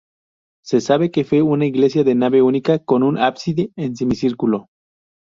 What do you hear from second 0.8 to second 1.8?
sabe que fue una